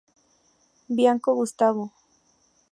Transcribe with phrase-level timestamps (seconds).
[0.97, 1.93] Bianco, Gustavo.